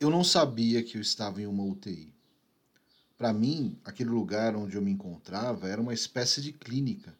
Eu 0.00 0.08
não 0.08 0.24
sabia 0.24 0.82
que 0.82 0.96
eu 0.96 1.02
estava 1.02 1.42
em 1.42 1.46
uma 1.46 1.62
UTI. 1.62 2.14
Para 3.18 3.34
mim, 3.34 3.78
aquele 3.84 4.08
lugar 4.08 4.56
onde 4.56 4.74
eu 4.74 4.80
me 4.80 4.90
encontrava 4.90 5.68
era 5.68 5.78
uma 5.78 5.92
espécie 5.92 6.40
de 6.40 6.54
clínica 6.54 7.14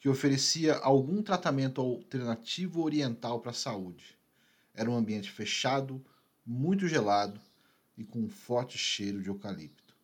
que 0.00 0.08
oferecia 0.08 0.74
algum 0.78 1.22
tratamento 1.22 1.80
alternativo 1.80 2.82
oriental 2.82 3.38
para 3.38 3.52
a 3.52 3.54
saúde. 3.54 4.18
Era 4.74 4.90
um 4.90 4.96
ambiente 4.96 5.30
fechado, 5.30 6.04
muito 6.44 6.88
gelado 6.88 7.40
e 7.96 8.02
com 8.02 8.18
um 8.18 8.28
forte 8.28 8.76
cheiro 8.76 9.22
de 9.22 9.28
eucalipto. 9.28 9.94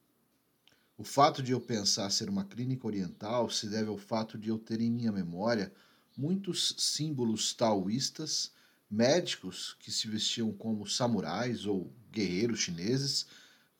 O 0.96 1.02
fato 1.02 1.42
de 1.42 1.50
eu 1.50 1.60
pensar 1.60 2.08
ser 2.10 2.28
uma 2.28 2.44
clínica 2.44 2.86
oriental 2.86 3.50
se 3.50 3.66
deve 3.66 3.88
ao 3.88 3.98
fato 3.98 4.38
de 4.38 4.48
eu 4.48 4.60
ter 4.60 4.80
em 4.80 4.92
minha 4.92 5.10
memória 5.10 5.72
muitos 6.16 6.76
símbolos 6.78 7.52
taoístas, 7.52 8.52
médicos 8.88 9.76
que 9.80 9.90
se 9.90 10.06
vestiam 10.06 10.52
como 10.52 10.86
samurais 10.86 11.66
ou 11.66 11.92
guerreiros 12.12 12.60
chineses 12.60 13.26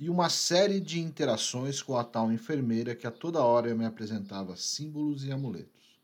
e 0.00 0.10
uma 0.10 0.28
série 0.28 0.80
de 0.80 0.98
interações 0.98 1.80
com 1.80 1.96
a 1.96 2.02
tal 2.02 2.32
enfermeira 2.32 2.96
que 2.96 3.06
a 3.06 3.10
toda 3.10 3.44
hora 3.44 3.72
me 3.74 3.84
apresentava 3.84 4.56
símbolos 4.56 5.24
e 5.24 5.30
amuletos. 5.30 6.00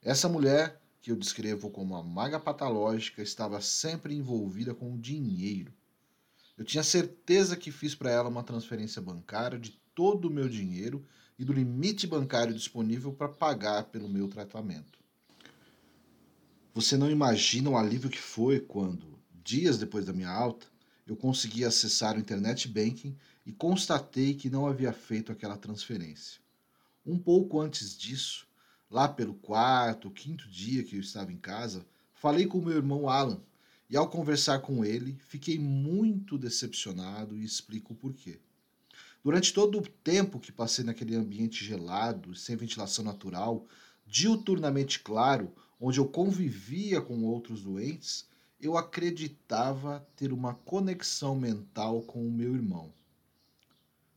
Essa 0.00 0.28
mulher, 0.28 0.80
que 1.00 1.10
eu 1.10 1.16
descrevo 1.16 1.70
como 1.70 1.96
a 1.96 2.02
maga 2.02 2.38
patológica, 2.38 3.22
estava 3.22 3.60
sempre 3.60 4.14
envolvida 4.14 4.74
com 4.74 4.94
o 4.94 4.98
dinheiro. 4.98 5.72
Eu 6.56 6.64
tinha 6.64 6.84
certeza 6.84 7.56
que 7.56 7.72
fiz 7.72 7.94
para 7.94 8.10
ela 8.10 8.28
uma 8.28 8.44
transferência 8.44 9.02
bancária 9.02 9.58
de 9.58 9.72
todo 9.94 10.26
o 10.26 10.30
meu 10.30 10.48
dinheiro 10.48 11.04
e 11.38 11.44
do 11.44 11.52
limite 11.52 12.06
bancário 12.06 12.54
disponível 12.54 13.12
para 13.12 13.28
pagar 13.28 13.84
pelo 13.84 14.08
meu 14.08 14.28
tratamento. 14.28 14.98
Você 16.74 16.96
não 16.96 17.10
imagina 17.10 17.68
o 17.68 17.76
alívio 17.76 18.08
que 18.08 18.20
foi 18.20 18.60
quando, 18.60 19.18
dias 19.42 19.76
depois 19.76 20.06
da 20.06 20.12
minha 20.12 20.30
alta, 20.30 20.66
eu 21.06 21.16
consegui 21.16 21.64
acessar 21.64 22.16
o 22.16 22.20
Internet 22.20 22.68
Banking 22.68 23.16
e 23.44 23.52
constatei 23.52 24.34
que 24.34 24.48
não 24.48 24.66
havia 24.66 24.92
feito 24.92 25.32
aquela 25.32 25.56
transferência. 25.56 26.40
Um 27.04 27.18
pouco 27.18 27.60
antes 27.60 27.96
disso, 27.96 28.46
lá 28.88 29.08
pelo 29.08 29.34
quarto, 29.34 30.10
quinto 30.10 30.48
dia 30.48 30.84
que 30.84 30.96
eu 30.96 31.00
estava 31.00 31.32
em 31.32 31.38
casa, 31.38 31.84
falei 32.14 32.46
com 32.46 32.60
meu 32.60 32.76
irmão 32.76 33.08
Alan 33.08 33.42
e, 33.90 33.96
ao 33.96 34.08
conversar 34.08 34.60
com 34.60 34.84
ele, 34.84 35.18
fiquei 35.26 35.58
muito 35.58 36.38
decepcionado 36.38 37.36
e 37.36 37.44
explico 37.44 37.92
o 37.92 37.96
porquê. 37.96 38.38
Durante 39.24 39.52
todo 39.52 39.78
o 39.78 39.82
tempo 39.82 40.40
que 40.40 40.50
passei 40.50 40.84
naquele 40.84 41.14
ambiente 41.14 41.64
gelado, 41.64 42.34
sem 42.34 42.56
ventilação 42.56 43.04
natural, 43.04 43.66
diuturnamente 44.06 45.00
claro, 45.00 45.52
onde 45.80 45.98
eu 45.98 46.06
convivia 46.06 47.00
com 47.00 47.24
outros 47.24 47.62
doentes, 47.62 48.26
eu 48.62 48.76
acreditava 48.78 50.06
ter 50.14 50.32
uma 50.32 50.54
conexão 50.54 51.34
mental 51.34 52.00
com 52.02 52.24
o 52.24 52.30
meu 52.30 52.54
irmão. 52.54 52.94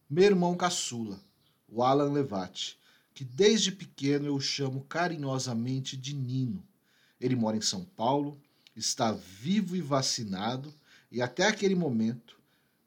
Meu 0.08 0.26
irmão 0.26 0.56
caçula, 0.56 1.20
o 1.68 1.82
Alan 1.82 2.12
Levati, 2.12 2.78
que 3.12 3.26
desde 3.26 3.72
pequeno 3.72 4.28
eu 4.28 4.40
chamo 4.40 4.84
carinhosamente 4.84 5.98
de 5.98 6.14
Nino. 6.14 6.64
Ele 7.20 7.36
mora 7.36 7.58
em 7.58 7.62
São 7.62 7.84
Paulo, 7.84 8.40
está 8.76 9.12
vivo 9.12 9.76
e 9.76 9.82
vacinado, 9.82 10.72
e 11.12 11.24
até 11.24 11.48
aquele 11.48 11.74
momento 11.74 12.40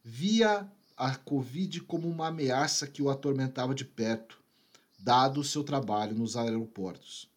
via 0.05 0.71
a 0.97 1.17
Covid 1.17 1.81
como 1.81 2.09
uma 2.09 2.29
ameaça 2.29 2.87
que 2.87 3.03
o 3.03 3.11
atormentava 3.11 3.75
de 3.75 3.85
perto, 3.85 4.39
dado 4.97 5.41
o 5.41 5.45
seu 5.45 5.65
trabalho 5.65 6.15
nos 6.15 6.37
aeroportos. 6.37 7.29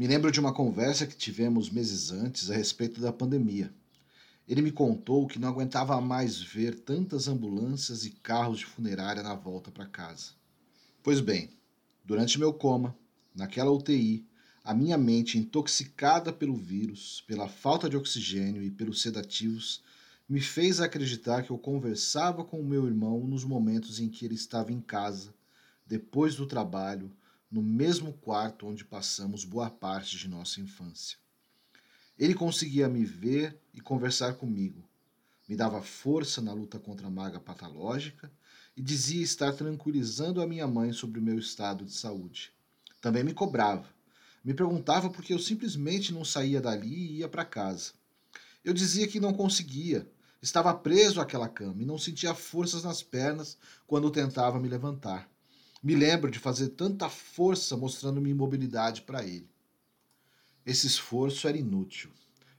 Me 0.00 0.06
lembro 0.06 0.32
de 0.32 0.40
uma 0.40 0.54
conversa 0.54 1.06
que 1.06 1.14
tivemos 1.14 1.68
meses 1.68 2.10
antes 2.10 2.50
a 2.50 2.54
respeito 2.54 3.02
da 3.02 3.12
pandemia. 3.12 3.70
Ele 4.48 4.62
me 4.62 4.72
contou 4.72 5.26
que 5.26 5.38
não 5.38 5.46
aguentava 5.46 6.00
mais 6.00 6.40
ver 6.40 6.74
tantas 6.74 7.28
ambulâncias 7.28 8.06
e 8.06 8.10
carros 8.10 8.60
de 8.60 8.64
funerária 8.64 9.22
na 9.22 9.34
volta 9.34 9.70
para 9.70 9.84
casa. 9.84 10.30
Pois 11.02 11.20
bem, 11.20 11.50
durante 12.02 12.38
meu 12.38 12.50
coma, 12.50 12.96
naquela 13.34 13.70
UTI, 13.70 14.26
a 14.64 14.72
minha 14.72 14.96
mente 14.96 15.36
intoxicada 15.36 16.32
pelo 16.32 16.56
vírus, 16.56 17.22
pela 17.26 17.46
falta 17.46 17.86
de 17.86 17.98
oxigênio 17.98 18.62
e 18.62 18.70
pelos 18.70 19.02
sedativos, 19.02 19.82
me 20.26 20.40
fez 20.40 20.80
acreditar 20.80 21.42
que 21.42 21.50
eu 21.50 21.58
conversava 21.58 22.42
com 22.42 22.58
o 22.58 22.64
meu 22.64 22.86
irmão 22.86 23.20
nos 23.26 23.44
momentos 23.44 24.00
em 24.00 24.08
que 24.08 24.24
ele 24.24 24.34
estava 24.34 24.72
em 24.72 24.80
casa, 24.80 25.34
depois 25.86 26.36
do 26.36 26.46
trabalho, 26.46 27.12
no 27.50 27.62
mesmo 27.62 28.12
quarto 28.12 28.66
onde 28.66 28.84
passamos 28.84 29.44
boa 29.44 29.68
parte 29.68 30.16
de 30.16 30.28
nossa 30.28 30.60
infância. 30.60 31.18
Ele 32.18 32.34
conseguia 32.34 32.88
me 32.88 33.04
ver 33.04 33.58
e 33.74 33.80
conversar 33.80 34.34
comigo, 34.34 34.88
me 35.48 35.56
dava 35.56 35.82
força 35.82 36.40
na 36.40 36.52
luta 36.52 36.78
contra 36.78 37.08
a 37.08 37.10
maga 37.10 37.40
patológica 37.40 38.30
e 38.76 38.80
dizia 38.82 39.22
estar 39.22 39.52
tranquilizando 39.52 40.40
a 40.40 40.46
minha 40.46 40.66
mãe 40.66 40.92
sobre 40.92 41.18
o 41.18 41.22
meu 41.22 41.38
estado 41.38 41.84
de 41.84 41.92
saúde. 41.92 42.52
Também 43.00 43.24
me 43.24 43.34
cobrava. 43.34 43.88
Me 44.44 44.54
perguntava 44.54 45.10
por 45.10 45.24
que 45.24 45.34
eu 45.34 45.38
simplesmente 45.38 46.12
não 46.12 46.24
saía 46.24 46.60
dali 46.60 46.94
e 46.94 47.18
ia 47.18 47.28
para 47.28 47.44
casa. 47.44 47.92
Eu 48.64 48.72
dizia 48.72 49.08
que 49.08 49.18
não 49.18 49.32
conseguia, 49.32 50.08
estava 50.42 50.72
preso 50.74 51.20
àquela 51.20 51.48
cama 51.48 51.82
e 51.82 51.86
não 51.86 51.98
sentia 51.98 52.34
forças 52.34 52.84
nas 52.84 53.02
pernas 53.02 53.58
quando 53.86 54.10
tentava 54.10 54.60
me 54.60 54.68
levantar. 54.68 55.29
Me 55.82 55.94
lembro 55.94 56.30
de 56.30 56.38
fazer 56.38 56.70
tanta 56.70 57.08
força 57.08 57.76
mostrando 57.76 58.20
minha 58.20 58.34
imobilidade 58.34 59.02
para 59.02 59.24
ele. 59.24 59.48
Esse 60.64 60.86
esforço 60.86 61.48
era 61.48 61.56
inútil. 61.56 62.10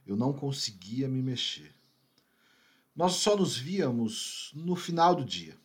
Eu 0.05 0.15
não 0.15 0.33
conseguia 0.33 1.07
me 1.07 1.21
mexer. 1.21 1.73
Nós 2.95 3.13
só 3.13 3.37
nos 3.37 3.55
víamos 3.55 4.51
no 4.53 4.75
final 4.75 5.15
do 5.15 5.23
dia. 5.23 5.55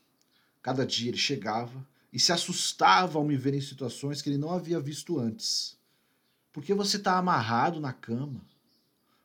Cada 0.62 0.86
dia 0.86 1.08
ele 1.08 1.16
chegava 1.16 1.86
e 2.12 2.20
se 2.20 2.32
assustava 2.32 3.18
ao 3.18 3.24
me 3.24 3.36
ver 3.36 3.54
em 3.54 3.60
situações 3.60 4.20
que 4.20 4.28
ele 4.28 4.38
não 4.38 4.50
havia 4.50 4.78
visto 4.78 5.18
antes. 5.18 5.76
Por 6.52 6.62
que 6.62 6.72
você 6.74 6.96
está 6.96 7.18
amarrado 7.18 7.80
na 7.80 7.92
cama? 7.92 8.40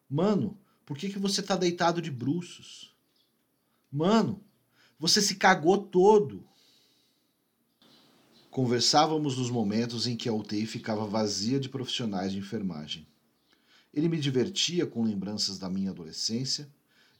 Mano, 0.09 0.57
por 0.85 0.97
que, 0.97 1.09
que 1.09 1.19
você 1.19 1.41
está 1.41 1.55
deitado 1.55 2.01
de 2.01 2.11
bruços? 2.11 2.93
Mano, 3.91 4.43
você 4.99 5.21
se 5.21 5.35
cagou 5.35 5.77
todo. 5.77 6.45
Conversávamos 8.51 9.37
nos 9.37 9.49
momentos 9.49 10.05
em 10.05 10.17
que 10.17 10.27
a 10.27 10.33
UTI 10.33 10.65
ficava 10.65 11.07
vazia 11.07 11.57
de 11.57 11.69
profissionais 11.69 12.33
de 12.33 12.37
enfermagem. 12.37 13.07
Ele 13.93 14.09
me 14.09 14.19
divertia 14.19 14.85
com 14.85 15.05
lembranças 15.05 15.57
da 15.57 15.69
minha 15.69 15.91
adolescência 15.91 16.69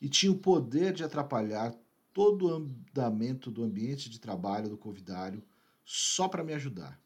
e 0.01 0.09
tinha 0.09 0.29
o 0.29 0.37
poder 0.37 0.91
de 0.91 1.05
atrapalhar 1.05 1.73
todo 2.11 2.47
o 2.47 2.53
andamento 2.53 3.49
do 3.49 3.63
ambiente 3.63 4.09
de 4.09 4.19
trabalho 4.19 4.67
do 4.67 4.77
convidário 4.77 5.41
só 5.85 6.27
para 6.27 6.43
me 6.43 6.53
ajudar. 6.53 6.99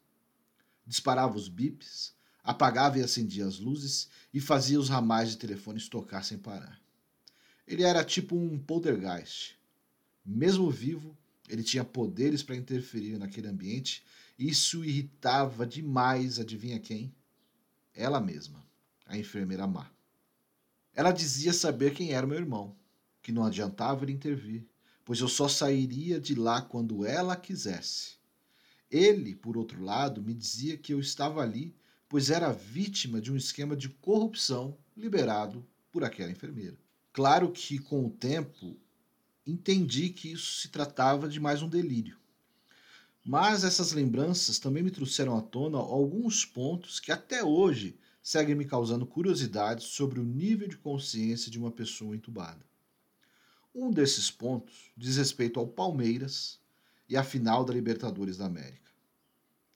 Disparava 0.87 1.37
os 1.37 1.47
bips, 1.47 2.15
apagava 2.43 2.97
e 2.97 3.03
acendia 3.03 3.45
as 3.45 3.59
luzes 3.59 4.09
e 4.33 4.41
fazia 4.41 4.79
os 4.79 4.89
ramais 4.89 5.29
de 5.29 5.37
telefones 5.37 5.87
tocar 5.87 6.25
sem 6.25 6.39
parar. 6.39 6.81
Ele 7.67 7.83
era 7.83 8.03
tipo 8.03 8.35
um 8.35 8.57
poltergeist. 8.57 9.55
Mesmo 10.25 10.71
vivo, 10.71 11.15
ele 11.47 11.63
tinha 11.63 11.83
poderes 11.83 12.43
para 12.43 12.55
interferir 12.55 13.17
naquele 13.17 13.47
ambiente 13.47 14.03
isso 14.37 14.83
irritava 14.83 15.65
demais, 15.65 16.39
adivinha 16.39 16.79
quem? 16.79 17.15
Ela 17.93 18.19
mesma, 18.19 18.65
a 19.05 19.17
enfermeira 19.17 19.65
má. 19.65 19.89
Ela 20.93 21.11
dizia 21.11 21.53
saber 21.53 21.93
quem 21.93 22.11
era 22.11 22.27
meu 22.27 22.37
irmão, 22.37 22.75
que 23.21 23.31
não 23.31 23.45
adiantava 23.45 24.03
ele 24.03 24.11
intervir, 24.11 24.67
pois 25.05 25.19
eu 25.19 25.29
só 25.29 25.47
sairia 25.47 26.19
de 26.19 26.35
lá 26.35 26.61
quando 26.61 27.05
ela 27.05 27.35
quisesse. 27.35 28.15
Ele, 28.91 29.35
por 29.35 29.57
outro 29.57 29.81
lado, 29.81 30.21
me 30.21 30.33
dizia 30.33 30.77
que 30.77 30.93
eu 30.93 30.99
estava 30.99 31.41
ali, 31.41 31.75
pois 32.09 32.29
era 32.29 32.51
vítima 32.51 33.21
de 33.21 33.31
um 33.31 33.37
esquema 33.37 33.75
de 33.75 33.89
corrupção 33.89 34.77
liberado 34.95 35.65
por 35.91 36.03
aquela 36.03 36.31
enfermeira. 36.31 36.77
Claro 37.13 37.51
que, 37.51 37.79
com 37.79 38.05
o 38.05 38.09
tempo, 38.09 38.77
entendi 39.45 40.09
que 40.09 40.31
isso 40.31 40.61
se 40.61 40.69
tratava 40.69 41.27
de 41.27 41.39
mais 41.39 41.61
um 41.61 41.69
delírio. 41.69 42.17
Mas 43.23 43.63
essas 43.63 43.91
lembranças 43.91 44.59
também 44.59 44.83
me 44.83 44.91
trouxeram 44.91 45.37
à 45.37 45.41
tona 45.41 45.77
alguns 45.77 46.45
pontos 46.45 46.99
que 46.99 47.11
até 47.11 47.43
hoje 47.43 47.97
seguem 48.21 48.55
me 48.55 48.65
causando 48.65 49.05
curiosidade 49.05 49.83
sobre 49.83 50.19
o 50.19 50.23
nível 50.23 50.67
de 50.67 50.77
consciência 50.77 51.51
de 51.51 51.57
uma 51.59 51.71
pessoa 51.71 52.15
entubada. 52.15 52.65
Um 53.73 53.91
desses 53.91 54.31
pontos 54.31 54.91
diz 54.95 55.17
respeito 55.17 55.59
ao 55.59 55.67
Palmeiras 55.67 56.59
e 57.09 57.17
à 57.17 57.23
final 57.23 57.65
da 57.65 57.73
Libertadores 57.73 58.37
da 58.37 58.45
América. 58.45 58.91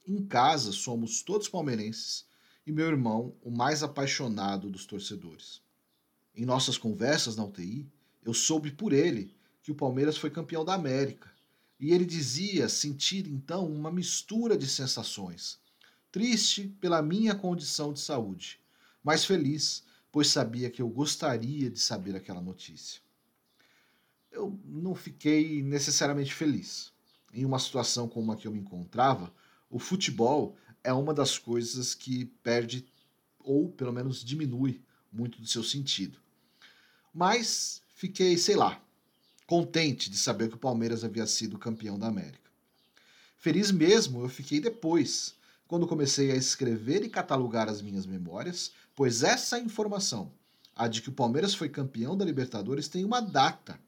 Em 0.07 0.25
casa 0.25 0.71
somos 0.71 1.21
todos 1.21 1.49
palmeirenses 1.49 2.25
e 2.65 2.71
meu 2.71 2.87
irmão 2.87 3.35
o 3.41 3.51
mais 3.51 3.83
apaixonado 3.83 4.69
dos 4.69 4.85
torcedores. 4.85 5.61
Em 6.35 6.45
nossas 6.45 6.77
conversas 6.77 7.35
na 7.35 7.43
UTI, 7.43 7.87
eu 8.23 8.33
soube 8.33 8.71
por 8.71 8.93
ele 8.93 9.35
que 9.69 9.73
o 9.73 9.75
Palmeiras 9.75 10.17
foi 10.17 10.31
campeão 10.31 10.65
da 10.65 10.73
América. 10.73 11.31
E 11.79 11.93
ele 11.93 12.03
dizia 12.03 12.67
sentir 12.67 13.27
então 13.27 13.71
uma 13.71 13.91
mistura 13.91 14.57
de 14.57 14.67
sensações. 14.67 15.59
Triste 16.11 16.75
pela 16.81 17.03
minha 17.03 17.35
condição 17.35 17.93
de 17.93 17.99
saúde, 17.99 18.59
mas 19.03 19.25
feliz, 19.25 19.83
pois 20.11 20.29
sabia 20.29 20.71
que 20.71 20.81
eu 20.81 20.89
gostaria 20.89 21.69
de 21.69 21.79
saber 21.79 22.15
aquela 22.15 22.41
notícia. 22.41 22.99
Eu 24.31 24.59
não 24.65 24.95
fiquei 24.95 25.61
necessariamente 25.61 26.33
feliz. 26.33 26.91
Em 27.31 27.45
uma 27.45 27.59
situação 27.59 28.09
como 28.09 28.31
a 28.31 28.35
que 28.35 28.47
eu 28.47 28.51
me 28.51 28.59
encontrava, 28.59 29.31
o 29.69 29.77
futebol 29.77 30.57
é 30.83 30.91
uma 30.91 31.13
das 31.13 31.37
coisas 31.37 31.93
que 31.93 32.25
perde 32.41 32.87
ou 33.37 33.69
pelo 33.69 33.93
menos 33.93 34.25
diminui 34.25 34.81
muito 35.13 35.39
do 35.39 35.47
seu 35.47 35.63
sentido. 35.63 36.17
Mas 37.13 37.83
fiquei, 37.93 38.35
sei 38.35 38.55
lá, 38.55 38.83
contente 39.49 40.11
de 40.11 40.17
saber 40.19 40.47
que 40.47 40.53
o 40.53 40.59
Palmeiras 40.59 41.03
havia 41.03 41.25
sido 41.25 41.57
campeão 41.57 41.97
da 41.97 42.05
América. 42.05 42.51
Feliz 43.35 43.71
mesmo 43.71 44.21
eu 44.21 44.29
fiquei 44.29 44.59
depois, 44.59 45.33
quando 45.67 45.87
comecei 45.87 46.31
a 46.31 46.35
escrever 46.35 47.03
e 47.03 47.09
catalogar 47.09 47.67
as 47.67 47.81
minhas 47.81 48.05
memórias, 48.05 48.71
pois 48.95 49.23
essa 49.23 49.57
informação, 49.57 50.31
a 50.75 50.87
de 50.87 51.01
que 51.01 51.09
o 51.09 51.13
Palmeiras 51.13 51.55
foi 51.55 51.67
campeão 51.67 52.15
da 52.15 52.23
Libertadores, 52.23 52.87
tem 52.87 53.03
uma 53.03 53.21
data 53.21 53.79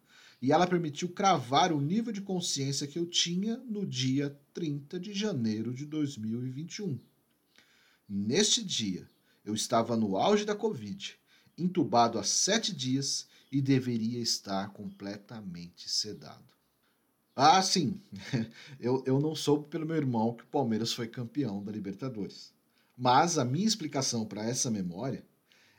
e 0.41 0.51
ela 0.51 0.65
permitiu 0.65 1.09
cravar 1.09 1.71
o 1.71 1.79
nível 1.79 2.11
de 2.11 2.21
consciência 2.21 2.87
que 2.87 2.97
eu 2.97 3.05
tinha 3.05 3.57
no 3.57 3.85
dia 3.85 4.35
30 4.55 4.99
de 4.99 5.13
janeiro 5.13 5.75
de 5.75 5.85
2021. 5.85 6.99
Neste 8.09 8.63
dia, 8.63 9.07
eu 9.45 9.53
estava 9.53 9.95
no 9.95 10.17
auge 10.17 10.43
da 10.43 10.55
Covid, 10.55 11.15
entubado 11.55 12.17
há 12.17 12.23
sete 12.23 12.75
dias 12.75 13.29
e 13.51 13.61
deveria 13.61 14.19
estar 14.19 14.71
completamente 14.71 15.89
sedado. 15.89 16.53
Ah, 17.35 17.61
sim, 17.61 17.99
eu, 18.79 19.03
eu 19.05 19.19
não 19.19 19.35
soube 19.35 19.67
pelo 19.67 19.85
meu 19.85 19.95
irmão 19.95 20.33
que 20.33 20.43
o 20.43 20.47
Palmeiras 20.47 20.93
foi 20.93 21.07
campeão 21.07 21.63
da 21.63 21.71
Libertadores. 21.71 22.53
Mas 22.97 23.37
a 23.37 23.45
minha 23.45 23.67
explicação 23.67 24.25
para 24.25 24.43
essa 24.43 24.69
memória 24.69 25.25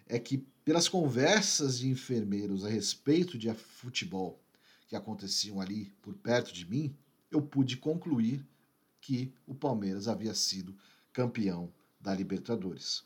é 0.06 0.18
que, 0.18 0.38
pelas 0.64 0.88
conversas 0.88 1.78
de 1.78 1.88
enfermeiros 1.88 2.64
a 2.64 2.68
respeito 2.68 3.38
de 3.38 3.52
futebol 3.54 4.40
que 4.88 4.96
aconteciam 4.96 5.60
ali 5.60 5.92
por 6.02 6.14
perto 6.14 6.52
de 6.52 6.68
mim, 6.68 6.94
eu 7.30 7.40
pude 7.40 7.76
concluir 7.76 8.44
que 9.00 9.32
o 9.46 9.54
Palmeiras 9.54 10.08
havia 10.08 10.34
sido 10.34 10.76
campeão 11.12 11.72
da 12.00 12.14
Libertadores. 12.14 13.04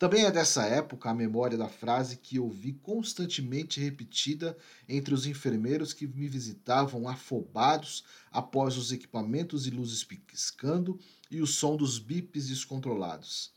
Também 0.00 0.24
é 0.24 0.30
dessa 0.30 0.64
época 0.64 1.10
a 1.10 1.14
memória 1.14 1.58
da 1.58 1.68
frase 1.68 2.16
que 2.16 2.36
eu 2.36 2.48
vi 2.48 2.72
constantemente 2.72 3.78
repetida 3.78 4.56
entre 4.88 5.12
os 5.12 5.26
enfermeiros 5.26 5.92
que 5.92 6.06
me 6.06 6.26
visitavam 6.26 7.06
afobados 7.06 8.02
após 8.32 8.78
os 8.78 8.92
equipamentos 8.92 9.66
e 9.66 9.70
luzes 9.70 10.02
piscando 10.02 10.98
e 11.30 11.42
o 11.42 11.46
som 11.46 11.76
dos 11.76 11.98
bips 11.98 12.48
descontrolados. 12.48 13.52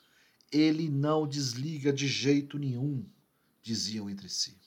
Ele 0.51 0.89
não 0.89 1.25
desliga 1.25 1.93
de 1.93 2.09
jeito 2.09 2.59
nenhum, 2.59 3.05
diziam 3.61 4.09
entre 4.09 4.27
si. 4.27 4.57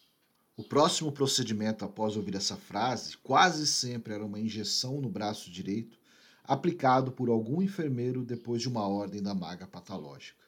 O 0.56 0.64
próximo 0.64 1.12
procedimento 1.12 1.84
após 1.84 2.16
ouvir 2.16 2.36
essa 2.36 2.56
frase 2.56 3.18
quase 3.18 3.66
sempre 3.66 4.14
era 4.14 4.24
uma 4.24 4.40
injeção 4.40 4.98
no 4.98 5.10
braço 5.10 5.50
direito, 5.50 5.98
aplicado 6.42 7.12
por 7.12 7.28
algum 7.28 7.60
enfermeiro 7.60 8.24
depois 8.24 8.62
de 8.62 8.68
uma 8.70 8.88
ordem 8.88 9.22
da 9.22 9.34
maga 9.34 9.66
patológica. 9.66 10.45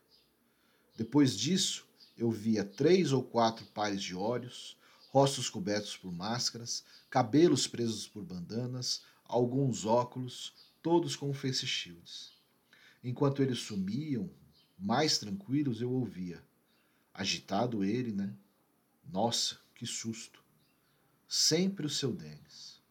Depois 0.99 1.39
disso, 1.39 1.87
eu 2.17 2.29
via 2.29 2.65
três 2.65 3.13
ou 3.13 3.23
quatro 3.23 3.65
pares 3.67 4.03
de 4.03 4.17
olhos, 4.17 4.77
rostos 5.11 5.49
cobertos 5.49 5.97
por 5.97 6.11
máscaras, 6.11 6.85
cabelos 7.09 7.69
presos 7.69 8.09
por 8.09 8.25
bandanas, 8.25 9.03
alguns 9.25 9.85
óculos, 9.85 10.53
todos 10.83 11.15
com 11.15 11.33
face 11.33 11.65
shields. 11.69 12.33
Enquanto 13.05 13.41
eles 13.41 13.61
sumiam, 13.61 14.29
mais 14.77 15.19
tranquilos, 15.19 15.81
eu 15.81 15.93
ouvia. 15.93 16.43
Agitado 17.15 17.85
ele, 17.85 18.11
né? 18.11 18.35
Nossa, 19.09 19.57
que 19.77 19.87
susto. 19.87 20.43
Sempre 21.29 21.87
o 21.87 21.91
seu 21.91 22.13
Denis. 22.13 22.83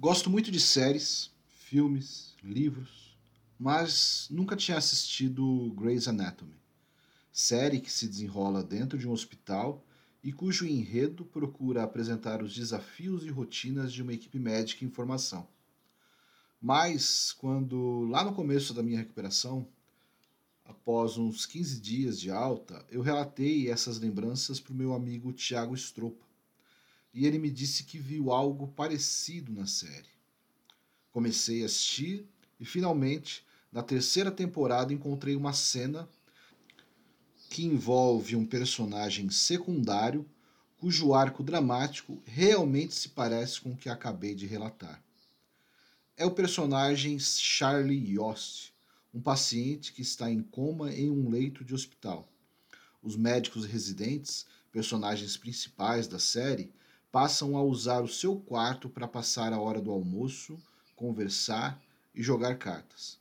Gosto 0.00 0.30
muito 0.30 0.50
de 0.50 0.58
séries, 0.58 1.30
filmes, 1.50 2.34
livros, 2.42 3.07
mas 3.58 4.28
nunca 4.30 4.54
tinha 4.54 4.78
assistido 4.78 5.72
Grey's 5.76 6.06
Anatomy, 6.06 6.54
série 7.32 7.80
que 7.80 7.90
se 7.90 8.06
desenrola 8.06 8.62
dentro 8.62 8.96
de 8.96 9.08
um 9.08 9.12
hospital 9.12 9.84
e 10.22 10.32
cujo 10.32 10.66
enredo 10.66 11.24
procura 11.24 11.82
apresentar 11.82 12.42
os 12.42 12.54
desafios 12.54 13.24
e 13.24 13.30
rotinas 13.30 13.92
de 13.92 14.02
uma 14.02 14.12
equipe 14.12 14.38
médica 14.38 14.84
em 14.84 14.90
formação. 14.90 15.48
Mas, 16.60 17.32
quando 17.32 18.04
lá 18.10 18.24
no 18.24 18.34
começo 18.34 18.74
da 18.74 18.82
minha 18.82 18.98
recuperação 18.98 19.68
após 20.64 21.16
uns 21.16 21.46
15 21.46 21.80
dias 21.80 22.20
de 22.20 22.30
alta, 22.30 22.84
eu 22.90 23.00
relatei 23.00 23.70
essas 23.70 23.98
lembranças 23.98 24.60
para 24.60 24.72
o 24.72 24.76
meu 24.76 24.92
amigo 24.92 25.32
Tiago 25.32 25.74
Stropa. 25.74 26.26
E 27.14 27.26
ele 27.26 27.38
me 27.38 27.50
disse 27.50 27.84
que 27.84 27.98
viu 27.98 28.30
algo 28.30 28.68
parecido 28.68 29.52
na 29.52 29.66
série. 29.66 30.08
Comecei 31.10 31.62
a 31.62 31.66
assistir 31.66 32.28
e 32.60 32.64
finalmente, 32.64 33.46
na 33.70 33.82
terceira 33.82 34.30
temporada, 34.30 34.92
encontrei 34.92 35.36
uma 35.36 35.52
cena 35.52 36.08
que 37.50 37.64
envolve 37.64 38.36
um 38.36 38.46
personagem 38.46 39.30
secundário 39.30 40.28
cujo 40.78 41.12
arco 41.12 41.42
dramático 41.42 42.22
realmente 42.24 42.94
se 42.94 43.08
parece 43.08 43.60
com 43.60 43.72
o 43.72 43.76
que 43.76 43.88
acabei 43.88 44.34
de 44.34 44.46
relatar. 44.46 45.02
É 46.16 46.24
o 46.24 46.30
personagem 46.30 47.18
Charlie 47.18 48.12
Yost, 48.14 48.72
um 49.12 49.20
paciente 49.20 49.92
que 49.92 50.02
está 50.02 50.30
em 50.30 50.42
coma 50.42 50.92
em 50.92 51.10
um 51.10 51.28
leito 51.28 51.64
de 51.64 51.74
hospital. 51.74 52.28
Os 53.02 53.16
médicos 53.16 53.64
residentes, 53.64 54.46
personagens 54.72 55.36
principais 55.36 56.06
da 56.06 56.18
série, 56.18 56.72
passam 57.10 57.56
a 57.56 57.62
usar 57.62 58.00
o 58.00 58.08
seu 58.08 58.36
quarto 58.36 58.88
para 58.88 59.08
passar 59.08 59.52
a 59.52 59.60
hora 59.60 59.80
do 59.80 59.90
almoço, 59.90 60.58
conversar 60.94 61.82
e 62.14 62.22
jogar 62.22 62.56
cartas. 62.58 63.18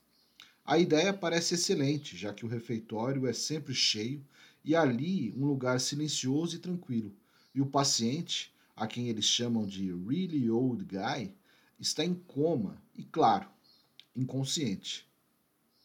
A 0.67 0.77
ideia 0.77 1.11
parece 1.11 1.55
excelente, 1.55 2.15
já 2.15 2.31
que 2.31 2.45
o 2.45 2.49
refeitório 2.49 3.25
é 3.25 3.33
sempre 3.33 3.73
cheio 3.73 4.23
e 4.63 4.75
ali 4.75 5.33
um 5.35 5.45
lugar 5.45 5.79
silencioso 5.79 6.57
e 6.57 6.59
tranquilo. 6.59 7.15
E 7.55 7.61
o 7.61 7.65
paciente, 7.65 8.53
a 8.75 8.85
quem 8.85 9.09
eles 9.09 9.25
chamam 9.25 9.65
de 9.65 9.91
really 9.91 10.51
old 10.51 10.83
guy, 10.83 11.33
está 11.79 12.05
em 12.05 12.13
coma 12.13 12.79
e, 12.95 13.03
claro, 13.03 13.49
inconsciente 14.15 15.07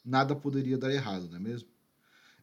nada 0.04 0.34
poderia 0.34 0.76
dar 0.76 0.92
errado, 0.92 1.28
não 1.28 1.36
é 1.36 1.40
mesmo? 1.40 1.68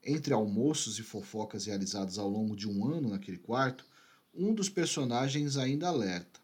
Entre 0.03 0.33
almoços 0.33 0.97
e 0.97 1.03
fofocas 1.03 1.65
realizados 1.65 2.18
ao 2.18 2.30
longo 2.30 2.56
de 2.56 2.69
um 2.69 2.85
ano 2.88 3.09
naquele 3.09 3.38
quarto, 3.38 3.85
um 4.33 4.53
dos 4.53 4.69
personagens 4.69 5.57
ainda 5.57 5.88
alerta. 5.88 6.39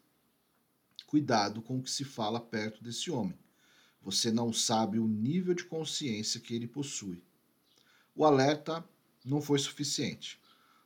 Cuidado 1.06 1.62
com 1.62 1.78
o 1.78 1.82
que 1.82 1.90
se 1.90 2.04
fala 2.04 2.40
perto 2.40 2.82
desse 2.82 3.10
homem. 3.10 3.38
Você 4.06 4.30
não 4.30 4.52
sabe 4.52 5.00
o 5.00 5.08
nível 5.08 5.52
de 5.52 5.64
consciência 5.64 6.38
que 6.38 6.54
ele 6.54 6.68
possui. 6.68 7.20
O 8.14 8.24
alerta 8.24 8.88
não 9.24 9.42
foi 9.42 9.58
suficiente. 9.58 10.38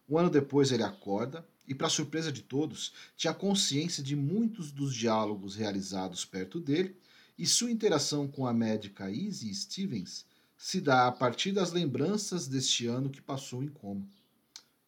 Um 0.08 0.16
ano 0.16 0.30
depois 0.30 0.72
ele 0.72 0.84
acorda 0.84 1.46
e, 1.68 1.74
para 1.74 1.90
surpresa 1.90 2.32
de 2.32 2.40
todos, 2.40 2.94
tinha 3.18 3.34
consciência 3.34 4.02
de 4.02 4.16
muitos 4.16 4.72
dos 4.72 4.94
diálogos 4.94 5.54
realizados 5.54 6.24
perto 6.24 6.58
dele 6.58 6.96
e 7.36 7.46
sua 7.46 7.70
interação 7.70 8.26
com 8.26 8.46
a 8.46 8.54
médica 8.54 9.10
Izzy 9.10 9.54
Stevens 9.54 10.24
se 10.56 10.80
dá 10.80 11.06
a 11.06 11.12
partir 11.12 11.52
das 11.52 11.72
lembranças 11.72 12.48
deste 12.48 12.86
ano 12.86 13.10
que 13.10 13.20
passou 13.20 13.62
em 13.62 13.68
coma. 13.68 14.08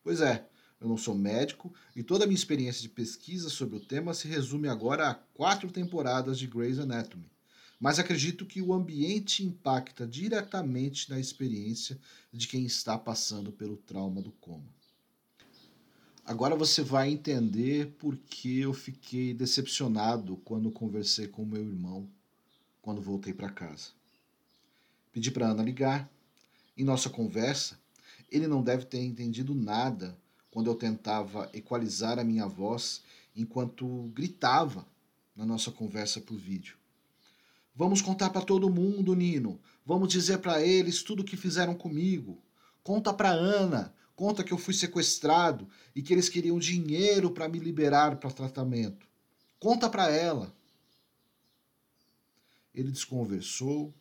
Pois 0.02 0.22
é, 0.22 0.48
eu 0.80 0.88
não 0.88 0.96
sou 0.96 1.14
médico 1.14 1.70
e 1.94 2.02
toda 2.02 2.24
a 2.24 2.26
minha 2.26 2.38
experiência 2.38 2.80
de 2.80 2.88
pesquisa 2.88 3.50
sobre 3.50 3.76
o 3.76 3.80
tema 3.80 4.14
se 4.14 4.26
resume 4.26 4.68
agora 4.68 5.10
a 5.10 5.14
quatro 5.14 5.70
temporadas 5.70 6.38
de 6.38 6.46
Grey's 6.46 6.78
Anatomy. 6.78 7.30
Mas 7.82 7.98
acredito 7.98 8.46
que 8.46 8.62
o 8.62 8.72
ambiente 8.72 9.44
impacta 9.44 10.06
diretamente 10.06 11.10
na 11.10 11.18
experiência 11.18 11.98
de 12.32 12.46
quem 12.46 12.64
está 12.64 12.96
passando 12.96 13.50
pelo 13.50 13.76
trauma 13.76 14.22
do 14.22 14.30
coma. 14.30 14.72
Agora 16.24 16.54
você 16.54 16.80
vai 16.80 17.10
entender 17.10 17.88
por 17.98 18.16
que 18.16 18.60
eu 18.60 18.72
fiquei 18.72 19.34
decepcionado 19.34 20.36
quando 20.44 20.70
conversei 20.70 21.26
com 21.26 21.44
meu 21.44 21.60
irmão 21.60 22.08
quando 22.80 23.02
voltei 23.02 23.34
para 23.34 23.50
casa. 23.50 23.88
Pedi 25.10 25.32
para 25.32 25.48
Ana 25.48 25.64
ligar. 25.64 26.08
Em 26.76 26.84
nossa 26.84 27.10
conversa, 27.10 27.76
ele 28.30 28.46
não 28.46 28.62
deve 28.62 28.84
ter 28.84 29.02
entendido 29.02 29.56
nada 29.56 30.16
quando 30.52 30.70
eu 30.70 30.76
tentava 30.76 31.50
equalizar 31.52 32.20
a 32.20 32.24
minha 32.24 32.46
voz 32.46 33.02
enquanto 33.34 34.08
gritava 34.14 34.86
na 35.34 35.44
nossa 35.44 35.72
conversa 35.72 36.20
por 36.20 36.38
vídeo. 36.38 36.80
Vamos 37.74 38.02
contar 38.02 38.30
para 38.30 38.42
todo 38.42 38.68
mundo, 38.68 39.14
Nino. 39.14 39.60
Vamos 39.84 40.08
dizer 40.08 40.38
para 40.38 40.62
eles 40.62 41.02
tudo 41.02 41.20
o 41.20 41.24
que 41.24 41.36
fizeram 41.36 41.74
comigo. 41.74 42.42
Conta 42.82 43.12
para 43.12 43.30
Ana, 43.30 43.94
conta 44.14 44.44
que 44.44 44.52
eu 44.52 44.58
fui 44.58 44.74
sequestrado 44.74 45.68
e 45.94 46.02
que 46.02 46.12
eles 46.12 46.28
queriam 46.28 46.58
dinheiro 46.58 47.30
para 47.30 47.48
me 47.48 47.58
liberar 47.58 48.16
para 48.16 48.30
tratamento. 48.30 49.06
Conta 49.58 49.88
para 49.88 50.10
ela. 50.10 50.54
Ele 52.74 52.90
desconversou, 52.90 53.94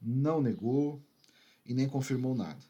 não 0.00 0.40
negou 0.40 1.00
e 1.64 1.72
nem 1.72 1.88
confirmou 1.88 2.34
nada. 2.34 2.60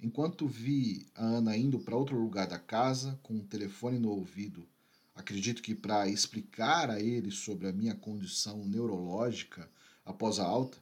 Enquanto 0.00 0.46
vi 0.46 1.06
a 1.14 1.24
Ana 1.24 1.56
indo 1.56 1.78
para 1.78 1.96
outro 1.96 2.18
lugar 2.18 2.46
da 2.46 2.58
casa, 2.58 3.18
com 3.22 3.36
o 3.36 3.44
telefone 3.44 3.98
no 3.98 4.10
ouvido, 4.10 4.66
Acredito 5.22 5.62
que 5.62 5.72
para 5.72 6.08
explicar 6.08 6.90
a 6.90 6.98
ele 6.98 7.30
sobre 7.30 7.68
a 7.68 7.72
minha 7.72 7.94
condição 7.94 8.66
neurológica 8.66 9.70
após 10.04 10.40
a 10.40 10.44
alta, 10.44 10.76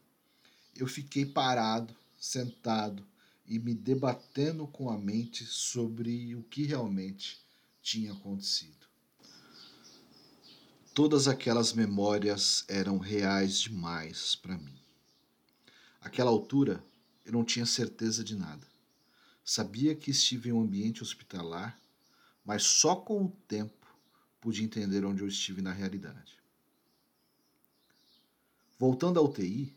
eu 0.75 0.87
fiquei 0.87 1.26
parado, 1.26 1.94
sentado 2.18 3.06
e 3.47 3.59
me 3.59 3.75
debatendo 3.75 4.66
com 4.66 4.88
a 4.88 4.97
mente 4.97 5.44
sobre 5.44 6.35
o 6.35 6.42
que 6.42 6.62
realmente 6.62 7.38
tinha 7.82 8.12
acontecido. 8.12 8.87
Todas 10.94 11.28
aquelas 11.28 11.75
memórias 11.75 12.64
eram 12.66 12.97
reais 12.97 13.61
demais 13.61 14.37
para 14.37 14.56
mim. 14.56 14.80
Aquela 16.00 16.30
altura, 16.30 16.82
eu 17.26 17.32
não 17.32 17.44
tinha 17.44 17.66
certeza 17.66 18.25
de 18.25 18.35
nada. 18.35 18.66
Sabia 19.44 19.94
que 19.94 20.11
estive 20.11 20.49
em 20.49 20.52
um 20.52 20.62
ambiente 20.62 21.02
hospitalar, 21.02 21.78
mas 22.42 22.62
só 22.62 22.97
com 22.97 23.26
o 23.26 23.37
tempo 23.47 23.79
pude 24.40 24.64
entender 24.64 25.04
onde 25.04 25.23
eu 25.23 25.28
estive 25.28 25.61
na 25.61 25.73
realidade. 25.73 26.38
Voltando 28.78 29.18
à 29.18 29.23
UTI, 29.23 29.75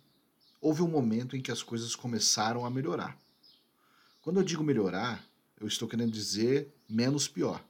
houve 0.61 0.81
um 0.81 0.87
momento 0.87 1.35
em 1.35 1.41
que 1.41 1.51
as 1.51 1.61
coisas 1.61 1.95
começaram 1.95 2.65
a 2.65 2.69
melhorar. 2.69 3.17
Quando 4.21 4.39
eu 4.39 4.43
digo 4.43 4.63
melhorar, 4.63 5.21
eu 5.59 5.67
estou 5.67 5.87
querendo 5.87 6.11
dizer 6.13 6.73
menos 6.87 7.27
pior. 7.27 7.61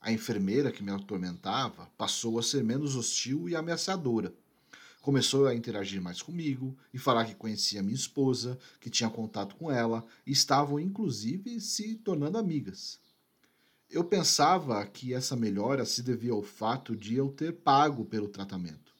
A 0.00 0.10
enfermeira 0.10 0.72
que 0.72 0.82
me 0.82 0.90
atormentava 0.90 1.90
passou 1.98 2.38
a 2.38 2.42
ser 2.42 2.64
menos 2.64 2.96
hostil 2.96 3.48
e 3.48 3.56
ameaçadora. 3.56 4.32
Começou 5.02 5.46
a 5.46 5.54
interagir 5.54 6.00
mais 6.00 6.22
comigo 6.22 6.76
e 6.92 6.98
falar 6.98 7.26
que 7.26 7.34
conhecia 7.34 7.82
minha 7.82 7.94
esposa, 7.94 8.58
que 8.80 8.90
tinha 8.90 9.10
contato 9.10 9.54
com 9.56 9.70
ela 9.70 10.04
e 10.26 10.32
estavam 10.32 10.80
inclusive 10.80 11.60
se 11.60 11.96
tornando 11.96 12.38
amigas. 12.38 12.98
Eu 13.88 14.02
pensava 14.04 14.84
que 14.84 15.14
essa 15.14 15.36
melhora 15.36 15.84
se 15.84 16.02
devia 16.02 16.32
ao 16.32 16.42
fato 16.42 16.96
de 16.96 17.14
eu 17.14 17.30
ter 17.30 17.52
pago 17.52 18.04
pelo 18.04 18.28
tratamento. 18.28 18.92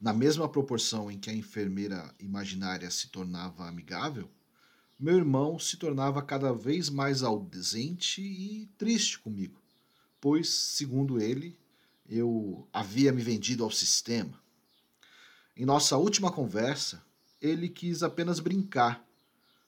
Na 0.00 0.12
mesma 0.12 0.48
proporção 0.48 1.10
em 1.10 1.18
que 1.18 1.30
a 1.30 1.34
enfermeira 1.34 2.14
imaginária 2.18 2.90
se 2.90 3.08
tornava 3.08 3.68
amigável, 3.68 4.30
meu 4.98 5.16
irmão 5.16 5.58
se 5.58 5.76
tornava 5.76 6.22
cada 6.22 6.52
vez 6.52 6.88
mais 6.88 7.22
ausente 7.22 8.22
e 8.22 8.66
triste 8.78 9.18
comigo, 9.18 9.60
pois, 10.20 10.48
segundo 10.48 11.20
ele, 11.20 11.58
eu 12.08 12.66
havia 12.72 13.12
me 13.12 13.22
vendido 13.22 13.64
ao 13.64 13.70
sistema. 13.70 14.42
Em 15.56 15.66
nossa 15.66 15.96
última 15.96 16.32
conversa, 16.32 17.04
ele 17.40 17.68
quis 17.68 18.02
apenas 18.02 18.40
brincar, 18.40 19.06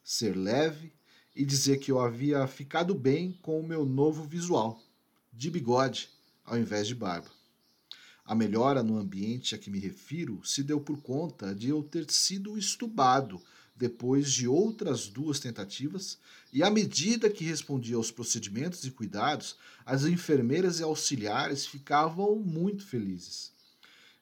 ser 0.03 0.37
leve 0.37 0.96
e 1.37 1.45
dizer 1.45 1.77
que 1.77 1.93
eu 1.93 2.01
havia 2.01 2.47
ficado 2.47 2.95
bem 2.95 3.39
com 3.43 3.61
o 3.61 3.67
meu 3.67 3.85
novo 3.85 4.25
visual, 4.25 4.83
de 5.31 5.51
bigode 5.51 6.09
ao 6.45 6.59
invés 6.59 6.89
de 6.89 6.95
barba. 6.95 7.29
A 8.25 8.35
melhora 8.35 8.83
no 8.83 8.99
ambiente 8.99 9.55
a 9.55 9.59
que 9.59 9.71
me 9.71 9.79
refiro 9.79 10.41
se 10.43 10.63
deu 10.63 10.81
por 10.81 11.01
conta 11.03 11.55
de 11.55 11.69
eu 11.69 11.83
ter 11.83 12.11
sido 12.11 12.57
estubado 12.57 13.41
depois 13.77 14.33
de 14.33 14.49
outras 14.49 15.07
duas 15.07 15.39
tentativas, 15.39 16.19
e 16.51 16.63
à 16.63 16.71
medida 16.71 17.29
que 17.29 17.45
respondia 17.45 17.97
aos 17.97 18.11
procedimentos 18.11 18.83
e 18.85 18.91
cuidados, 18.91 19.57
as 19.85 20.07
enfermeiras 20.07 20.81
e 20.81 20.83
auxiliares 20.83 21.67
ficavam 21.67 22.37
muito 22.37 22.87
felizes. 22.87 23.53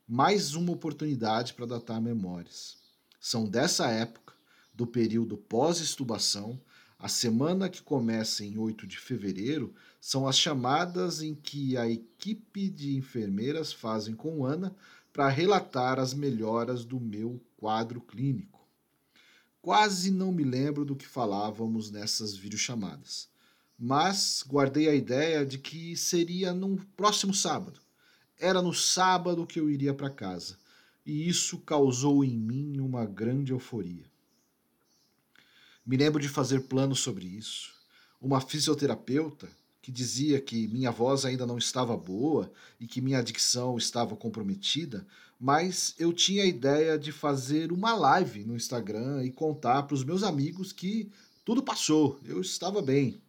Mais 0.09 0.55
uma 0.55 0.73
oportunidade 0.73 1.55
para 1.55 1.67
datar 1.67 2.01
memórias. 2.01 2.77
São 3.21 3.45
dessa 3.47 3.89
época, 3.89 4.35
do 4.75 4.87
período 4.87 5.37
pós-estubação, 5.37 6.61
a 6.99 7.09
semana 7.09 7.69
que 7.69 7.83
começa 7.83 8.45
em 8.45 8.57
8 8.57 8.87
de 8.87 8.99
fevereiro 8.99 9.75
são 10.01 10.27
as 10.27 10.39
chamadas 10.39 11.23
em 11.23 11.35
que 11.35 11.77
a 11.77 11.89
equipe 11.89 12.69
de 12.69 12.97
enfermeiras 12.97 13.73
fazem 13.73 14.15
com 14.15 14.45
Ana 14.45 14.75
para 15.13 15.29
relatar 15.29 15.99
as 15.99 16.15
melhoras 16.15 16.85
do 16.85 16.99
meu 16.99 17.41
quadro 17.57 18.01
clínico. 18.01 18.67
Quase 19.61 20.11
não 20.11 20.33
me 20.33 20.45
lembro 20.45 20.85
do 20.85 20.97
que 20.97 21.07
falávamos 21.07 21.91
nessas 21.91 22.37
videochamadas, 22.37 23.29
mas 23.79 24.45
guardei 24.47 24.89
a 24.89 24.95
ideia 24.95 25.45
de 25.45 25.59
que 25.59 25.97
seria 25.97 26.53
no 26.53 26.77
próximo 26.97 27.33
sábado. 27.33 27.81
Era 28.39 28.61
no 28.61 28.75
sábado 28.75 29.47
que 29.47 29.59
eu 29.59 29.71
iria 29.71 29.95
para 29.95 30.11
casa, 30.11 30.57
e 31.07 31.29
isso 31.29 31.59
causou 31.59 32.25
em 32.25 32.37
mim 32.37 32.79
uma 32.81 33.07
grande 33.07 33.53
euforia. 33.53 34.14
Me 35.85 35.97
lembro 35.97 36.21
de 36.21 36.29
fazer 36.29 36.61
planos 36.63 37.01
sobre 37.01 37.27
isso. 37.27 37.73
Uma 38.21 38.41
fisioterapeuta 38.41 39.49
que 39.83 39.93
dizia 39.93 40.41
que 40.41 40.67
minha 40.69 40.91
voz 40.91 41.27
ainda 41.27 41.47
não 41.47 41.59
estava 41.59 41.95
boa 41.95 42.51
e 42.81 42.87
que 42.87 43.03
minha 43.03 43.23
dicção 43.23 43.77
estava 43.77 44.17
comprometida, 44.17 45.07
mas 45.39 45.95
eu 45.99 46.11
tinha 46.11 46.43
a 46.43 46.47
ideia 46.47 46.99
de 46.99 47.13
fazer 47.13 47.71
uma 47.71 47.95
live 47.95 48.45
no 48.45 48.57
Instagram 48.57 49.23
e 49.25 49.31
contar 49.31 49.83
para 49.83 49.95
os 49.95 50.03
meus 50.03 50.23
amigos 50.23 50.73
que 50.73 51.11
tudo 51.45 51.63
passou, 51.63 52.19
eu 52.25 52.41
estava 52.41 52.81
bem. 52.81 53.21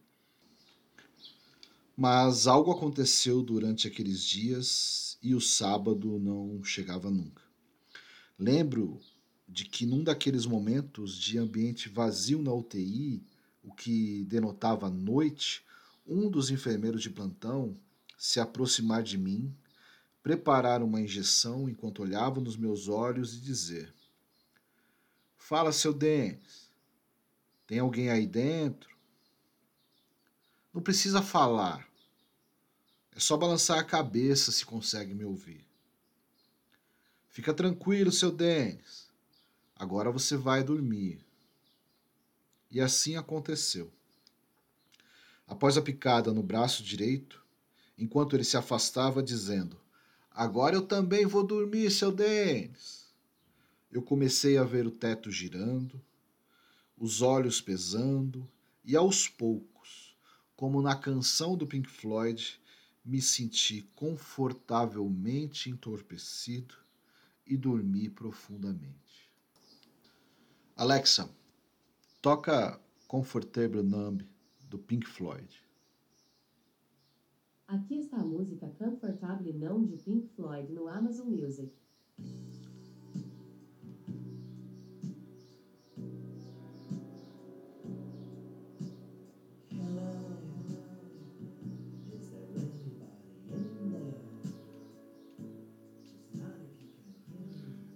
Mas 1.94 2.46
algo 2.46 2.70
aconteceu 2.70 3.42
durante 3.42 3.86
aqueles 3.86 4.22
dias 4.22 5.18
e 5.22 5.34
o 5.34 5.40
sábado 5.42 6.18
não 6.18 6.64
chegava 6.64 7.10
nunca. 7.10 7.42
Lembro 8.38 8.98
de 9.48 9.64
que 9.64 9.86
num 9.86 10.02
daqueles 10.02 10.44
momentos 10.44 11.16
de 11.16 11.38
ambiente 11.38 11.88
vazio 11.88 12.42
na 12.42 12.52
UTI, 12.52 13.22
o 13.62 13.72
que 13.72 14.24
denotava 14.24 14.90
noite, 14.90 15.64
um 16.06 16.30
dos 16.30 16.50
enfermeiros 16.50 17.02
de 17.02 17.10
plantão 17.10 17.76
se 18.18 18.40
aproximar 18.40 19.02
de 19.02 19.18
mim, 19.18 19.54
preparar 20.22 20.82
uma 20.82 21.00
injeção 21.00 21.68
enquanto 21.68 22.02
olhava 22.02 22.40
nos 22.40 22.56
meus 22.56 22.88
olhos 22.88 23.34
e 23.34 23.40
dizer: 23.40 23.94
Fala, 25.36 25.72
seu 25.72 25.92
Denis, 25.92 26.70
tem 27.66 27.78
alguém 27.78 28.10
aí 28.10 28.26
dentro? 28.26 28.96
Não 30.72 30.82
precisa 30.82 31.22
falar, 31.22 31.88
é 33.14 33.20
só 33.20 33.36
balançar 33.36 33.78
a 33.78 33.84
cabeça 33.84 34.52
se 34.52 34.66
consegue 34.66 35.14
me 35.14 35.24
ouvir. 35.24 35.64
Fica 37.28 37.54
tranquilo, 37.54 38.10
seu 38.12 38.30
Denis. 38.30 39.05
Agora 39.78 40.10
você 40.10 40.36
vai 40.38 40.64
dormir. 40.64 41.20
E 42.70 42.80
assim 42.80 43.14
aconteceu. 43.14 43.92
Após 45.46 45.76
a 45.76 45.82
picada 45.82 46.32
no 46.32 46.42
braço 46.42 46.82
direito, 46.82 47.44
enquanto 47.98 48.34
ele 48.34 48.42
se 48.42 48.56
afastava, 48.56 49.22
dizendo: 49.22 49.78
Agora 50.30 50.74
eu 50.74 50.82
também 50.82 51.26
vou 51.26 51.44
dormir, 51.44 51.90
seu 51.90 52.10
Denis. 52.10 53.14
Eu 53.92 54.02
comecei 54.02 54.56
a 54.56 54.64
ver 54.64 54.86
o 54.86 54.90
teto 54.90 55.30
girando, 55.30 56.02
os 56.96 57.20
olhos 57.20 57.60
pesando, 57.60 58.48
e 58.84 58.96
aos 58.96 59.28
poucos, 59.28 60.16
como 60.56 60.80
na 60.80 60.96
canção 60.96 61.56
do 61.56 61.66
Pink 61.66 61.88
Floyd, 61.88 62.58
me 63.04 63.20
senti 63.20 63.82
confortavelmente 63.94 65.70
entorpecido 65.70 66.74
e 67.46 67.56
dormi 67.56 68.08
profundamente. 68.08 69.05
Alexa, 70.78 71.30
toca 72.20 72.78
Comfortable 73.08 73.82
Numb 73.82 74.28
do 74.68 74.78
Pink 74.78 75.06
Floyd. 75.06 75.48
Aqui 77.66 78.00
está 78.00 78.18
a 78.18 78.24
música 78.24 78.70
Comfortable 78.78 79.54
Numb 79.54 79.86
de 79.86 79.96
Pink 79.96 80.28
Floyd 80.36 80.70
no 80.70 80.86
Amazon 80.86 81.28
Music. 81.28 81.72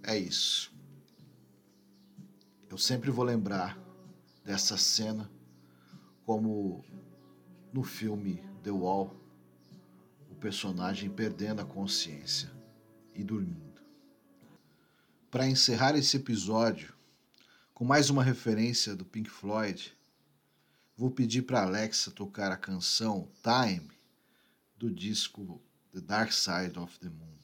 É 0.03 0.17
isso 0.17 0.60
sempre 2.91 3.09
vou 3.09 3.23
lembrar 3.23 3.79
dessa 4.43 4.75
cena 4.77 5.31
como 6.25 6.83
no 7.71 7.83
filme 7.85 8.43
The 8.63 8.71
Wall, 8.71 9.15
o 10.29 10.35
personagem 10.35 11.09
perdendo 11.09 11.61
a 11.61 11.65
consciência 11.65 12.51
e 13.15 13.23
dormindo. 13.23 13.81
Para 15.29 15.47
encerrar 15.47 15.95
esse 15.95 16.17
episódio, 16.17 16.93
com 17.73 17.85
mais 17.85 18.09
uma 18.09 18.25
referência 18.25 18.93
do 18.93 19.05
Pink 19.05 19.29
Floyd, 19.29 19.97
vou 20.97 21.09
pedir 21.09 21.43
para 21.43 21.63
Alexa 21.63 22.11
tocar 22.11 22.51
a 22.51 22.57
canção 22.57 23.29
Time 23.41 23.89
do 24.75 24.91
disco 24.91 25.61
The 25.93 26.01
Dark 26.01 26.33
Side 26.33 26.77
of 26.77 26.99
the 26.99 27.07
Moon. 27.07 27.40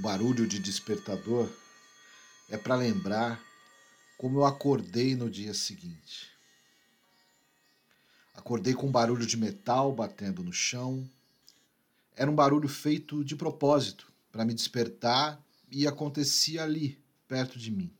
Barulho 0.00 0.46
de 0.46 0.58
despertador 0.58 1.48
é 2.48 2.56
para 2.56 2.74
lembrar 2.74 3.40
como 4.16 4.38
eu 4.38 4.44
acordei 4.44 5.14
no 5.14 5.30
dia 5.30 5.52
seguinte. 5.52 6.30
Acordei 8.34 8.72
com 8.72 8.86
um 8.86 8.90
barulho 8.90 9.26
de 9.26 9.36
metal 9.36 9.92
batendo 9.92 10.42
no 10.42 10.52
chão. 10.52 11.08
Era 12.16 12.30
um 12.30 12.34
barulho 12.34 12.68
feito 12.68 13.22
de 13.22 13.36
propósito 13.36 14.10
para 14.32 14.44
me 14.44 14.54
despertar 14.54 15.38
e 15.70 15.86
acontecia 15.86 16.62
ali, 16.62 16.98
perto 17.28 17.58
de 17.58 17.70
mim. 17.70 17.92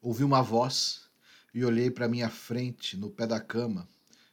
Ouvi 0.00 0.24
uma 0.24 0.42
voz 0.42 1.02
e 1.52 1.64
olhei 1.64 1.90
para 1.90 2.08
minha 2.08 2.30
frente, 2.30 2.96
no 2.96 3.10
pé 3.10 3.26
da 3.26 3.40
cama, 3.40 3.86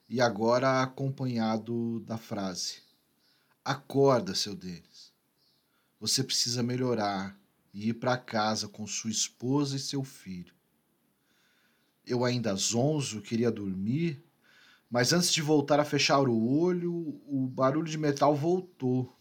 e 0.07 0.21
agora 0.21 0.81
acompanhado 0.81 1.99
da 2.01 2.17
frase: 2.17 2.81
Acorda, 3.63 4.33
seu 4.33 4.55
Denis. 4.55 4.90
Você 6.01 6.23
precisa 6.23 6.63
melhorar 6.63 7.39
e 7.71 7.89
ir 7.89 7.93
para 7.93 8.17
casa 8.17 8.67
com 8.67 8.87
sua 8.87 9.11
esposa 9.11 9.75
e 9.75 9.79
seu 9.79 10.03
filho. 10.03 10.51
Eu 12.03 12.25
ainda 12.25 12.55
zonzo, 12.55 13.21
queria 13.21 13.51
dormir, 13.51 14.19
mas 14.89 15.13
antes 15.13 15.31
de 15.31 15.43
voltar 15.43 15.79
a 15.79 15.85
fechar 15.85 16.27
o 16.27 16.57
olho, 16.57 17.21
o 17.27 17.47
barulho 17.47 17.87
de 17.87 17.99
metal 17.99 18.35
voltou. 18.35 19.15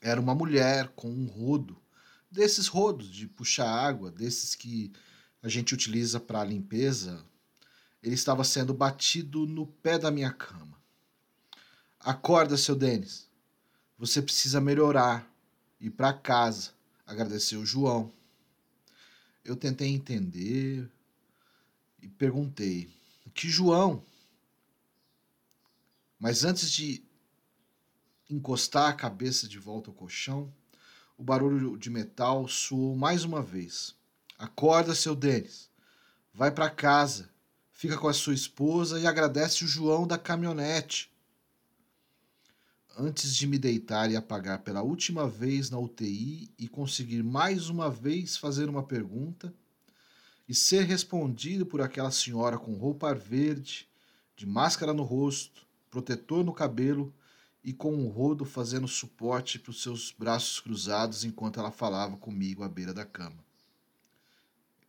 Era 0.00 0.20
uma 0.20 0.36
mulher 0.36 0.92
com 0.94 1.10
um 1.10 1.26
rodo, 1.26 1.82
desses 2.30 2.68
rodos 2.68 3.10
de 3.10 3.26
puxar 3.26 3.68
água, 3.68 4.12
desses 4.12 4.54
que 4.54 4.92
a 5.42 5.48
gente 5.48 5.74
utiliza 5.74 6.20
para 6.20 6.44
limpeza. 6.44 7.24
Ele 8.00 8.14
estava 8.14 8.44
sendo 8.44 8.72
batido 8.72 9.46
no 9.46 9.66
pé 9.66 9.98
da 9.98 10.12
minha 10.12 10.32
cama. 10.32 10.80
Acorda, 11.98 12.56
seu 12.56 12.76
Denis. 12.76 13.33
Você 14.04 14.20
precisa 14.20 14.60
melhorar. 14.60 15.26
Ir 15.80 15.88
para 15.88 16.12
casa 16.12 16.72
agradeceu 17.06 17.64
João. 17.64 18.12
Eu 19.42 19.56
tentei 19.56 19.88
entender 19.88 20.86
e 22.02 22.06
perguntei: 22.06 22.90
Que 23.32 23.48
João? 23.48 24.04
Mas 26.18 26.44
antes 26.44 26.70
de 26.70 27.02
encostar 28.28 28.90
a 28.90 28.94
cabeça 28.94 29.48
de 29.48 29.58
volta 29.58 29.88
ao 29.88 29.94
colchão, 29.94 30.52
o 31.16 31.24
barulho 31.24 31.78
de 31.78 31.88
metal 31.88 32.46
soou 32.46 32.94
mais 32.94 33.24
uma 33.24 33.40
vez. 33.40 33.94
Acorda, 34.38 34.94
seu 34.94 35.16
Denis. 35.16 35.70
Vai 36.30 36.50
para 36.50 36.68
casa. 36.68 37.30
Fica 37.72 37.96
com 37.96 38.08
a 38.08 38.12
sua 38.12 38.34
esposa 38.34 39.00
e 39.00 39.06
agradece 39.06 39.64
o 39.64 39.66
João 39.66 40.06
da 40.06 40.18
caminhonete 40.18 41.13
antes 42.98 43.34
de 43.34 43.46
me 43.46 43.58
deitar 43.58 44.10
e 44.10 44.16
apagar 44.16 44.60
pela 44.60 44.82
última 44.82 45.28
vez 45.28 45.70
na 45.70 45.78
UTI 45.78 46.50
e 46.58 46.68
conseguir 46.68 47.22
mais 47.22 47.68
uma 47.68 47.90
vez 47.90 48.36
fazer 48.36 48.68
uma 48.68 48.82
pergunta 48.82 49.52
e 50.48 50.54
ser 50.54 50.84
respondido 50.84 51.64
por 51.64 51.80
aquela 51.80 52.10
senhora 52.10 52.58
com 52.58 52.74
roupa 52.74 53.14
verde, 53.14 53.88
de 54.36 54.46
máscara 54.46 54.92
no 54.92 55.02
rosto, 55.02 55.66
protetor 55.90 56.44
no 56.44 56.52
cabelo 56.52 57.12
e 57.62 57.72
com 57.72 57.94
um 57.94 58.08
rodo 58.08 58.44
fazendo 58.44 58.86
suporte 58.86 59.58
para 59.58 59.70
os 59.70 59.82
seus 59.82 60.12
braços 60.12 60.60
cruzados 60.60 61.24
enquanto 61.24 61.58
ela 61.58 61.70
falava 61.70 62.16
comigo 62.16 62.62
à 62.62 62.68
beira 62.68 62.92
da 62.92 63.04
cama. 63.04 63.42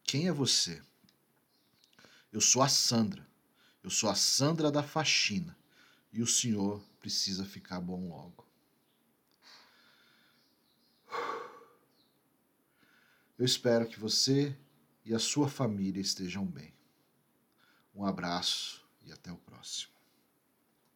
Quem 0.03 0.27
é 0.27 0.31
você? 0.31 0.81
Eu 2.31 2.41
sou 2.41 2.61
a 2.61 2.67
Sandra. 2.67 3.25
Eu 3.81 3.89
sou 3.89 4.09
a 4.09 4.15
Sandra 4.15 4.69
da 4.69 4.83
faxina. 4.83 5.55
E 6.11 6.21
o 6.21 6.27
senhor 6.27 6.81
precisa 7.05 7.45
ficar 7.45 7.79
bom 7.79 8.09
logo. 8.09 8.47
Eu 13.37 13.45
espero 13.45 13.87
que 13.87 13.99
você 13.99 14.57
e 15.03 15.13
a 15.13 15.19
sua 15.19 15.47
família 15.47 16.01
estejam 16.01 16.43
bem. 16.43 16.73
Um 17.93 18.03
abraço 18.03 18.83
e 19.03 19.11
até 19.11 19.31
o 19.31 19.37
próximo. 19.37 19.94